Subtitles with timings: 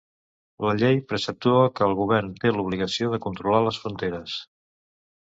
[0.67, 4.43] La llei preceptua que el Govern té l'obligació de controlar les fronteres.